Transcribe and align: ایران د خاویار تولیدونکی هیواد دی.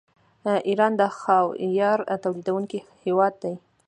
ایران 0.69 0.93
د 1.01 1.01
خاویار 1.19 1.99
تولیدونکی 2.23 2.79
هیواد 3.03 3.33
دی. 3.41 3.53